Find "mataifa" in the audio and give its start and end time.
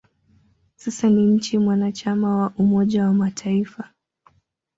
3.13-3.89